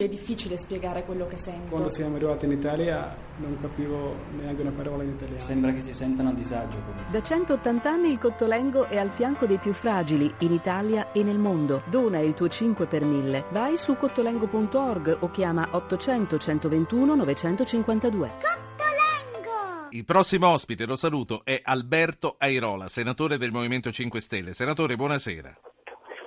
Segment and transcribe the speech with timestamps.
[0.00, 1.70] È difficile spiegare quello che sento.
[1.70, 5.40] Quando siamo arrivati in Italia non capivo neanche una parola in italiano.
[5.40, 6.76] Sembra che si sentano a disagio.
[7.10, 11.38] Da 180 anni il Cottolengo è al fianco dei più fragili in Italia e nel
[11.38, 11.82] mondo.
[11.86, 13.46] Dona il tuo 5 per 1000.
[13.50, 18.32] Vai su cottolengo.org o chiama 800 121 952.
[18.38, 19.88] Cottolengo!
[19.90, 24.52] Il prossimo ospite, lo saluto, è Alberto Airola, senatore del Movimento 5 Stelle.
[24.52, 25.58] Senatore, buonasera.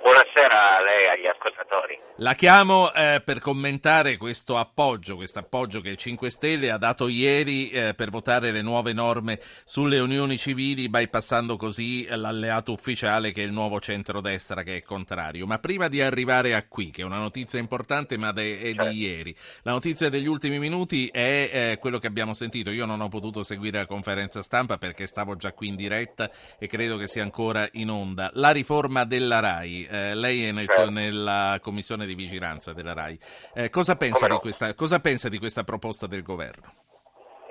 [0.02, 1.98] Buonasera a lei e agli ascoltatori.
[2.16, 7.08] La chiamo eh, per commentare questo appoggio, questo appoggio che il 5 Stelle ha dato
[7.08, 13.42] ieri eh, per votare le nuove norme sulle unioni civili, bypassando così l'alleato ufficiale che
[13.42, 15.46] è il nuovo centrodestra che è contrario.
[15.46, 18.88] Ma prima di arrivare a qui, che è una notizia importante ma de- è Certo.
[18.90, 22.70] di ieri, la notizia degli ultimi minuti è eh, quello che abbiamo sentito.
[22.70, 26.66] Io non ho potuto seguire la conferenza stampa perché stavo già qui in diretta e
[26.66, 28.30] credo che sia ancora in onda.
[28.34, 30.90] La riforma della RAI, eh, lei è nel- Certo.
[30.90, 33.18] nella commissione di vigilanza della RAI.
[33.54, 34.34] Eh, cosa, pensa no?
[34.34, 36.72] di questa, cosa pensa di questa proposta del governo?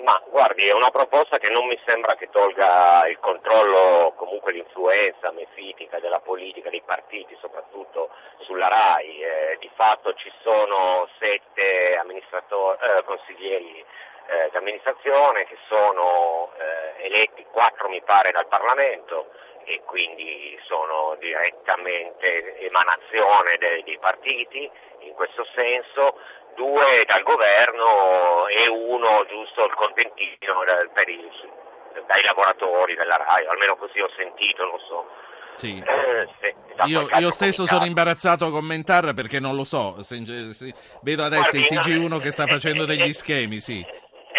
[0.03, 5.31] Ma guardi, è una proposta che non mi sembra che tolga il controllo, comunque l'influenza
[5.31, 8.09] mefitica della politica, dei partiti, soprattutto
[8.47, 9.21] sulla RAI.
[9.21, 13.85] Eh, di fatto ci sono sette amministratori, eh, consiglieri
[14.27, 19.31] eh, d'amministrazione che sono eh, eletti, quattro mi pare dal Parlamento
[19.65, 26.17] e quindi sono direttamente emanazione dei- dei partiti in questo senso,
[26.55, 31.29] due dal governo e uno giusto il contentino per i-
[32.07, 35.07] dai lavoratori della RAI, almeno così ho sentito, non so.
[35.55, 35.77] Sì.
[35.85, 36.55] Eh, se-
[36.85, 40.01] Io, io stesso sono imbarazzato a commentarla perché non lo so.
[40.01, 43.13] Se- se- vedo adesso il Guardi, TG1 no, che sta eh, facendo eh, degli eh,
[43.13, 43.85] schemi, sì.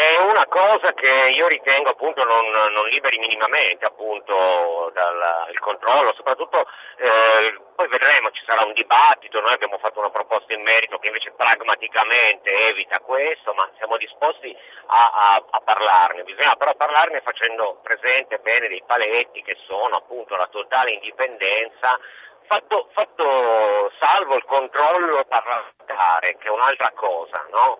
[0.02, 6.66] È una cosa che io ritengo appunto non, non liberi minimamente appunto dal controllo, soprattutto
[6.96, 11.06] eh, poi vedremo, ci sarà un dibattito, noi abbiamo fatto una proposta in merito che
[11.06, 14.52] invece pragmaticamente evita questo, ma siamo disposti
[14.86, 20.34] a, a- a parlarne, bisogna però parlarne facendo presente bene dei paletti che sono appunto
[20.34, 21.96] la totale indipendenza
[22.44, 27.78] Fatto, fatto salvo il controllo parlamentare, che è un'altra cosa, no?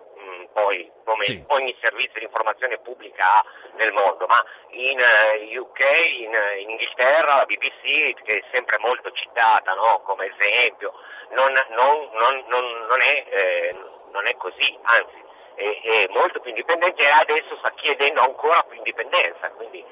[0.53, 1.43] Poi come Sì.
[1.47, 5.79] ogni servizio di informazione pubblica ha nel mondo, ma in eh, UK,
[6.19, 10.01] in, in Inghilterra, la BBC, che è sempre molto citata no?
[10.05, 10.93] come esempio,
[11.31, 13.75] non, non- non- non- non è, eh,
[14.11, 15.21] non è così, anzi
[15.55, 19.83] è, è molto più indipendente e adesso sta chiedendo ancora più indipendenza, quindi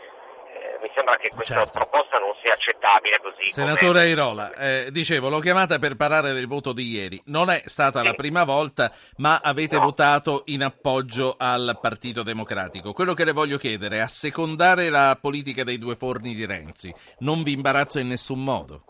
[0.61, 1.71] eh, mi sembra che questa Certo.
[1.71, 3.49] proposta non sia accettabile così.
[3.49, 7.21] Senatore come- Airola, eh, dicevo, l'ho chiamata per parlare del voto di ieri.
[7.25, 9.83] Non è stata la prima volta, ma avete No.
[9.83, 12.93] votato in appoggio al Partito Democratico.
[12.93, 16.93] Quello che le voglio chiedere è assecondare la politica dei due forni di Renzi.
[17.19, 18.83] Non vi imbarazza in nessun modo?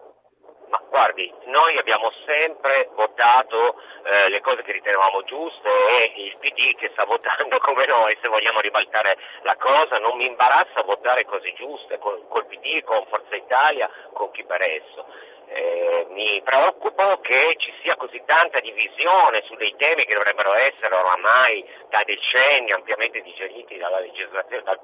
[0.91, 6.89] Guardi, noi abbiamo sempre votato eh, le cose che ritenevamo giuste e il PD che
[6.91, 11.97] sta votando come noi, se vogliamo ribaltare la cosa, non mi imbarazza votare cose giuste
[11.97, 15.05] col, col PD, con Forza Italia, con chi per esso.
[15.47, 20.93] Eh, mi preoccupo che ci sia così tanta divisione su dei temi che dovrebbero essere
[20.93, 24.01] oramai da decenni ampiamente digeriti dalla,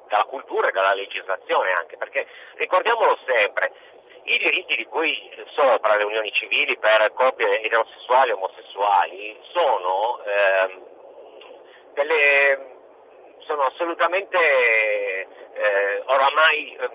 [0.08, 3.72] dalla cultura e dalla legislazione anche, perché ricordiamolo sempre,
[4.28, 5.16] i diritti di cui
[5.54, 10.82] sopra le unioni civili per coppie eterosessuali e omosessuali sono, ehm,
[11.94, 12.76] delle,
[13.40, 16.90] sono assolutamente eh, oramai eh,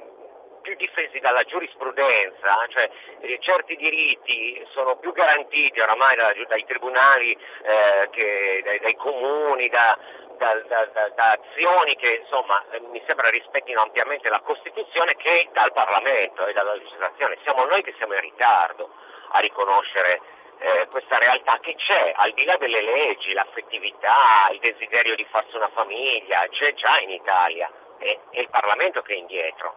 [0.60, 2.88] più difesi dalla giurisprudenza, cioè
[3.21, 9.69] eh, certi diritti sono più garantiti oramai da- dai tribunali, eh, che, dai, dai comuni,
[9.69, 9.98] da,
[10.38, 15.72] da- da- da- azioni che insomma eh, mi sembra rispettino ampiamente la Costituzione che dal
[15.72, 17.38] Parlamento e dalla legislazione.
[17.43, 18.91] Siamo noi che siamo in ritardo
[19.32, 20.21] a riconoscere
[20.62, 25.56] eh, questa realtà che c'è, al di là delle leggi, l'affettività, il desiderio di farsi
[25.56, 29.75] una famiglia, c'è già in Italia, è, è il Parlamento che è indietro.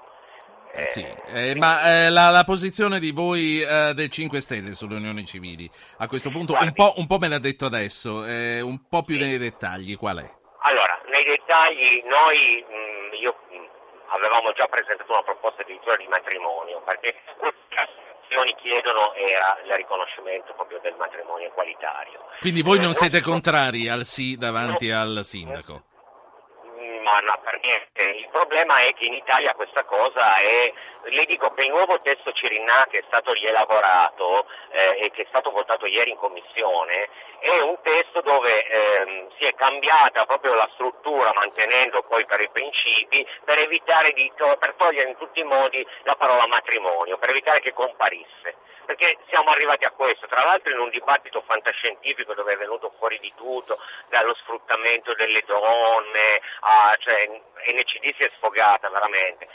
[0.74, 4.96] Eh, Sì, eh, ma eh, la, la posizione di voi eh, del 5 Stelle sulle
[4.96, 8.88] unioni civili, a questo punto un po', un po' me l'ha detto adesso, eh, un
[8.88, 10.44] po' più nei dettagli, qual è?
[10.68, 13.66] Allora, nei dettagli noi, mh, io mh,
[14.10, 20.54] avevamo già presentato una proposta addirittura di matrimonio, perché le associazioni chiedono era il riconoscimento
[20.54, 22.26] proprio del matrimonio equalitario.
[22.40, 25.84] Quindi voi Eh, non siete so- contrari al sì davanti al sindaco?
[27.06, 28.02] Ma no, per niente.
[28.02, 30.74] Il problema è che in Italia questa cosa è.
[31.04, 35.26] Le dico che il nuovo testo Cirinà che è stato rielaborato eh, e che è
[35.28, 37.08] stato votato ieri in commissione
[37.46, 42.50] è un testo dove ehm, si è cambiata proprio la struttura, mantenendo poi per i
[42.50, 47.62] principi, per evitare di per togliere in tutti i modi la parola matrimonio, per evitare
[47.62, 48.56] che comparisse.
[48.86, 53.18] Perché siamo arrivati a questo, tra l'altro in un dibattito fantascientifico dove è venuto fuori
[53.20, 53.78] di tutto,
[54.10, 59.48] dallo sfruttamento delle donne, a, cioè NCD si è sfogata veramente.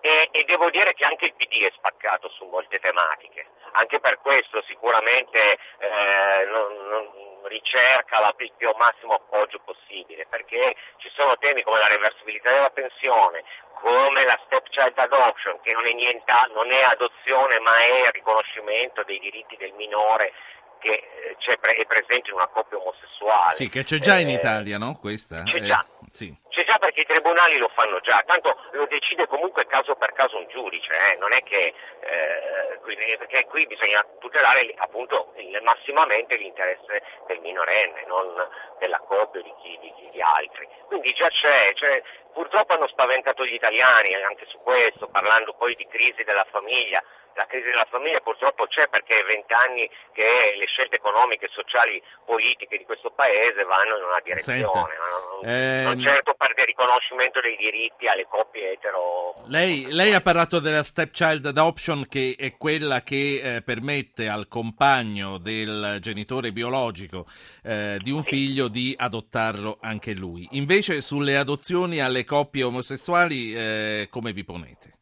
[0.00, 4.18] E, e, devo dire che anche il PD è spaccato su molte tematiche, anche per
[4.20, 11.36] questo sicuramente eh, non, non ricerca la, il più massimo appoggio possibile, perché ci sono
[11.38, 13.42] temi come la reversibilità della pensione,
[13.80, 19.18] come la stepchild adoption, che non è, niente, non è adozione ma è riconoscimento dei
[19.18, 20.32] diritti del minore
[20.78, 23.54] che eh, è presente in una coppia omosessuale.
[23.54, 24.96] Sì, che c'è già in eh, Italia, no?
[25.00, 25.42] Questa?
[25.42, 25.84] C'è già.
[25.84, 26.34] Eh, sì.
[26.56, 30.38] C'è già perché i tribunali lo fanno già, tanto lo decide comunque caso per caso
[30.38, 31.16] un giudice, eh?
[31.16, 38.48] non è che eh, quindi, perché qui bisogna tutelare appunto massimamente l'interesse del minorenne, non
[38.78, 40.66] della coppia di, chi, di, di altri.
[40.86, 45.86] Quindi già c'è, cioè, purtroppo hanno spaventato gli italiani anche su questo, parlando poi di
[45.86, 47.04] crisi della famiglia
[47.36, 52.78] la crisi della famiglia purtroppo c'è perché è vent'anni che le scelte economiche, sociali, politiche
[52.78, 55.84] di questo paese vanno in una direzione, non, ehm...
[55.84, 59.34] non certo per il riconoscimento dei diritti alle coppie etero.
[59.48, 65.38] Lei, lei, ha parlato della stepchild adoption che è quella che eh, permette al compagno
[65.38, 67.26] del genitore biologico
[67.62, 68.30] eh, di un sì.
[68.30, 70.48] figlio di adottarlo anche lui.
[70.52, 74.95] Invece sulle adozioni alle coppie omosessuali eh, come vi ponete?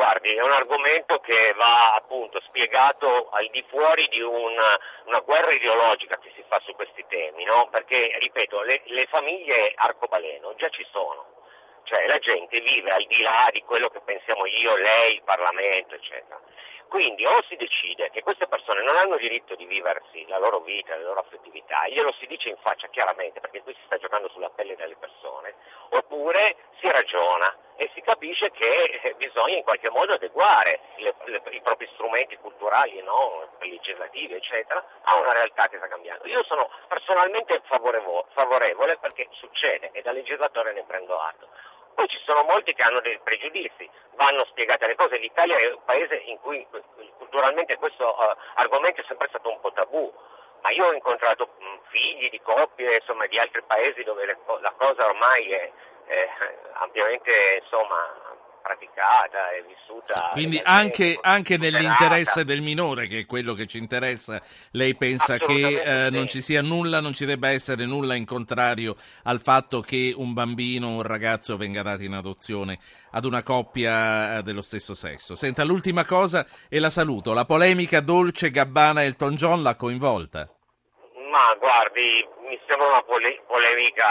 [0.00, 5.52] Guardi, è un argomento che va appunto spiegato al di fuori di una, una guerra
[5.52, 7.68] ideologica che si fa su questi temi, no?
[7.68, 11.26] Perché, ripeto, le, le famiglie arcobaleno già ci sono,
[11.84, 15.94] cioè la gente vive al di là di quello che pensiamo io, lei, il Parlamento,
[15.94, 16.40] eccetera.
[16.90, 20.96] Quindi o si decide che queste persone non hanno diritto di viversi la loro vita,
[20.96, 24.50] la loro affettività, glielo si dice in faccia chiaramente perché qui si sta giocando sulla
[24.50, 25.54] pelle delle persone,
[25.90, 31.60] oppure si ragiona e si capisce che bisogna in qualche modo adeguare le, le, i
[31.60, 33.48] propri strumenti culturali, no?
[33.60, 36.26] legislativi, eccetera, a una realtà che sta cambiando.
[36.26, 41.48] Io sono personalmente favorevole, favorevole perché succede e da legislatore ne prendo atto.
[42.00, 45.18] Poi ci sono molti che hanno dei pregiudizi, vanno spiegate le cose.
[45.18, 46.66] L'Italia è un paese in cui
[47.18, 50.10] culturalmente questo uh, argomento è sempre stato un po' tabù,
[50.62, 54.72] ma io ho incontrato mh, figli di coppie insomma, di altri paesi dove le, la
[54.78, 55.70] cosa ormai è,
[56.06, 56.28] è
[56.78, 58.16] ampiamente insomma,
[58.70, 60.28] praticata e vissuta.
[60.30, 64.40] Quindi anche, anche, nell'interesse del minore, che è quello che ci interessa,
[64.72, 68.96] lei pensa che eh, non ci sia nulla, non ci debba essere nulla in contrario
[69.24, 72.78] al fatto che un bambino o un ragazzo venga dato in adozione
[73.12, 75.34] ad una coppia eh, dello stesso sesso.
[75.34, 77.32] Senta, l'ultima cosa e la saluto.
[77.32, 80.48] La polemica Dolce Gabbana Elton John l'ha coinvolta?
[81.30, 84.06] Ma guardi, mi sembra una pole- polemica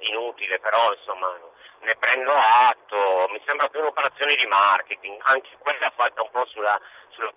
[0.00, 1.28] inutile, però insomma
[1.80, 6.80] ne prendo atto, mi sembra più un'operazione di marketing, anche quella fatta un po' sulla,
[7.10, 7.32] sulla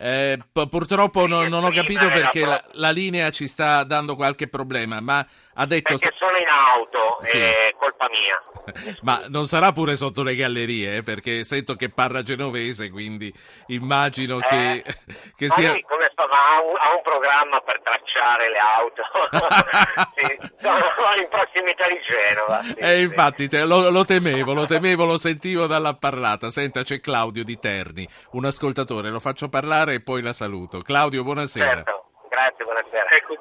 [0.00, 5.00] eh, purtroppo non, non, ho capito perché la, la, linea ci sta dando qualche problema,
[5.00, 5.96] ma ha detto...
[5.98, 7.38] Perché sono in auto, sì.
[7.38, 8.42] è colpa mia.
[9.02, 13.32] ma non sarà pure sotto le gallerie, eh, perché sento che parla genovese, quindi
[13.68, 14.94] immagino eh, che,
[15.36, 15.72] che sia...
[15.72, 19.02] Sì, come sta, ha, un, ha un programma per tracciare le auto,
[20.14, 22.62] sì, sono in prossimità di Genova.
[22.62, 26.50] Sì, eh, infatti, te, lo, lo, temevo, lo temevo, lo sentivo dalla parlata.
[26.50, 30.82] Senta, c'è Claudio di Terni, un ascoltatore, lo faccio parlare e poi la saluto.
[30.82, 31.74] Claudio, buonasera.
[31.74, 33.08] Certo, grazie, buonasera.
[33.10, 33.34] Ecco.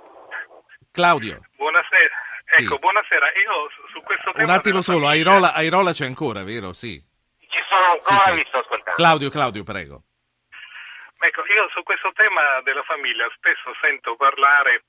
[0.91, 1.39] Claudio.
[1.55, 2.16] Buonasera.
[2.45, 2.63] Sì.
[2.63, 3.25] Ecco, buonasera.
[3.27, 4.44] Io su questo tema...
[4.45, 6.73] Un attimo solo, Airola, Airola c'è ancora, vero?
[6.73, 7.01] Sì.
[7.39, 8.45] Ci sono ancora, sì, sì.
[8.47, 8.95] sto ascoltando.
[8.95, 10.04] Claudio, Claudio, prego.
[11.19, 14.85] Ecco, io su questo tema della famiglia spesso sento parlare,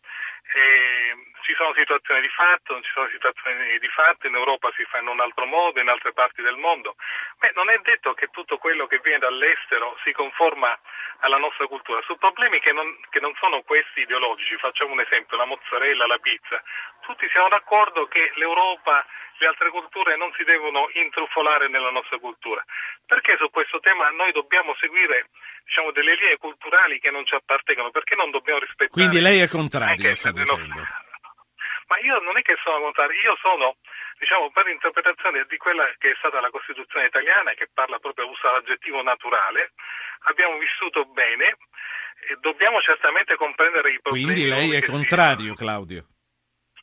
[0.55, 1.17] eh,
[1.49, 5.01] ci sono situazioni di fatto, non ci sono situazioni di fatto, in Europa si fa
[5.01, 6.95] in un altro modo, in altre parti del mondo.
[7.41, 10.77] Beh, non è detto che tutto quello che viene dall'estero si conforma
[11.25, 15.39] alla nostra cultura, su problemi che non, che non sono questi ideologici, facciamo un esempio,
[15.39, 16.61] la mozzarella, la pizza,
[17.01, 19.07] tutti siamo d'accordo che l'Europa
[19.39, 22.63] le altre culture non si devono intrufolare nella nostra cultura.
[23.07, 25.31] Perché su questo tema noi dobbiamo seguire
[25.65, 27.91] diciamo, delle linee culturali che non ci appartengono?
[27.91, 28.91] Perché non dobbiamo rispettare...
[28.91, 31.07] Quindi lei è contrario, sta dicendo.
[31.89, 33.77] Ma io non è che sono contrario, io sono
[34.19, 38.53] diciamo, per l'interpretazione di quella che è stata la Costituzione italiana, che parla proprio, usa
[38.53, 39.73] l'aggettivo naturale,
[40.29, 41.57] abbiamo vissuto bene
[42.29, 44.27] e dobbiamo certamente comprendere i problemi.
[44.27, 46.05] Quindi lei è contrario, Claudio?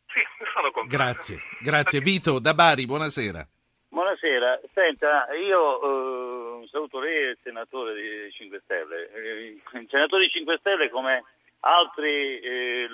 [0.10, 0.22] Sì,
[0.52, 0.96] sono contento.
[0.96, 2.00] Grazie, grazie.
[2.00, 3.46] Vito da Bari, buonasera.
[3.90, 9.10] Buonasera, senta, io eh, saluto lei e il senatore di 5 Stelle.
[9.14, 11.24] Eh, il senatore di 5 Stelle come
[11.66, 12.88] altri eh,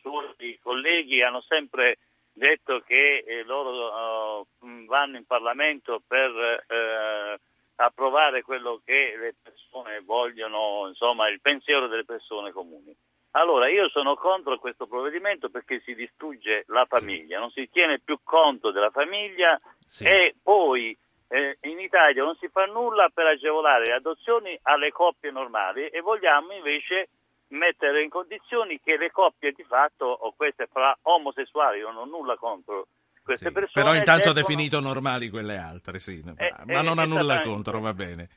[0.00, 1.98] suoi colleghi hanno sempre
[2.32, 6.30] detto che eh, loro uh, vanno in Parlamento per
[6.66, 7.38] eh,
[7.76, 12.94] approvare quello che le persone vogliono, insomma il pensiero delle persone comuni.
[13.32, 18.18] Allora io sono contro questo provvedimento perché si distrugge la famiglia, non si tiene più
[18.24, 20.04] conto della famiglia sì.
[20.04, 20.96] e poi
[21.28, 26.00] eh, in Italia non si fa nulla per agevolare le adozioni alle coppie normali e
[26.00, 27.08] vogliamo invece
[27.50, 32.36] mettere in condizioni che le coppie di fatto, o queste fra omosessuali, non ho nulla
[32.36, 32.86] contro
[33.22, 33.84] queste sì, persone.
[33.84, 34.38] Però intanto devono...
[34.38, 38.28] ha definito normali quelle altre, sì, eh, ma eh, non ha nulla contro, va bene.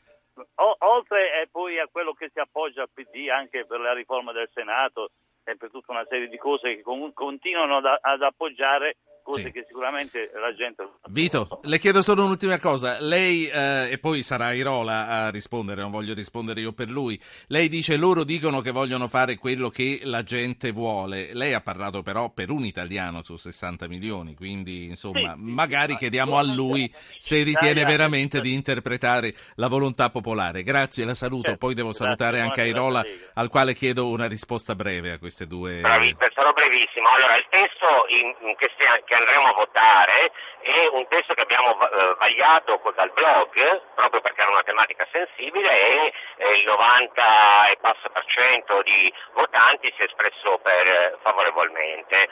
[0.55, 4.31] O, oltre e poi a quello che si appoggia al PD anche per la riforma
[4.31, 5.11] del Senato
[5.43, 9.51] e per tutta una serie di cose che con, continuano ad, ad appoggiare cose sì.
[9.51, 10.87] che sicuramente la gente...
[11.09, 12.97] Vito, le chiedo solo un'ultima cosa.
[12.99, 17.19] Lei, eh, e poi sarà Irola a rispondere, non voglio rispondere io per lui.
[17.47, 21.33] Lei dice loro dicono che vogliono fare quello che la gente vuole.
[21.33, 25.99] Lei ha parlato però per un italiano su 60 milioni, quindi insomma, sì, magari sì,
[25.99, 30.63] chiediamo a lui se ritiene veramente di interpretare la volontà popolare.
[30.63, 31.49] Grazie, la saluto.
[31.49, 33.03] Certo, poi devo salutare anche Airola,
[33.35, 35.79] al quale chiedo una risposta breve a queste due...
[35.79, 37.07] Bravi, sarò brevissimo.
[37.07, 41.41] Allora, il testo in, in che, stia, che andremo a votare è un testo che
[41.41, 47.67] abbiamo eh, vagliato dal blog, proprio perché era una tematica sensibile e eh, il 90
[47.69, 52.29] e passa per cento di votanti si è espresso per, eh, favorevolmente,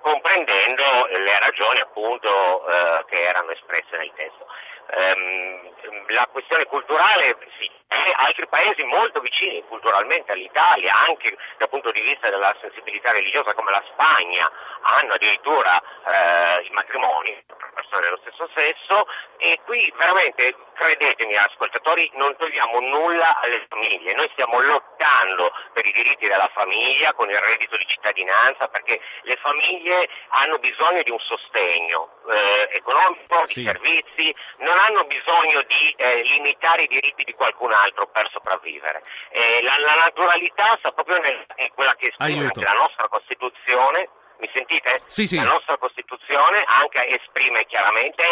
[0.00, 4.46] comprendendo le ragioni appunto eh, che erano espresse nel testo.
[4.90, 5.70] Um,
[6.08, 7.70] la questione culturale sì,
[8.16, 13.70] altri paesi molto vicini culturalmente all'Italia, anche dal punto di vista della sensibilità religiosa come
[13.70, 14.50] la Spagna,
[14.82, 17.44] hanno addirittura eh, i matrimoni
[17.92, 19.06] persone dello stesso sesso
[19.36, 25.92] e qui veramente credetemi ascoltatori non togliamo nulla alle famiglie, noi stiamo lottando per i
[25.92, 31.18] diritti della famiglia con il reddito di cittadinanza perché le famiglie hanno bisogno di un
[31.18, 33.60] sostegno eh, economico, sì.
[33.60, 39.02] di servizi, non hanno bisogno di eh, limitare i diritti di qualcun altro per sopravvivere.
[39.30, 44.08] Eh, la, la, naturalità sta proprio nel, in quella che esprime la nostra Costituzione
[44.40, 45.02] mi sentite?
[45.06, 45.36] Sì, sì.
[45.36, 48.22] La nostra Costituzione anche esprime chiaramente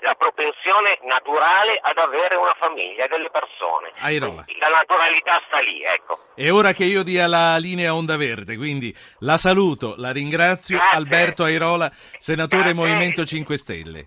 [0.00, 3.90] la propensione naturale ad avere una famiglia, delle persone.
[3.98, 4.44] Airola.
[4.58, 6.18] La naturalità sta lì, ecco.
[6.34, 10.78] È ora che io dia la linea onda verde, quindi la saluto, la ringrazio.
[10.78, 10.98] Grazie.
[10.98, 12.80] Alberto Airola, senatore Grazie.
[12.80, 14.00] Movimento 5 Stelle.